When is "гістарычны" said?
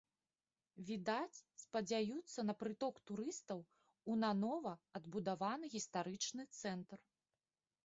5.77-6.43